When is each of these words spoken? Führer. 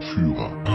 Führer. 0.00 0.65